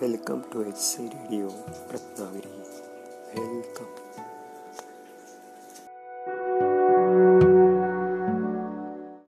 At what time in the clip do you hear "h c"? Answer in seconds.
0.62-1.02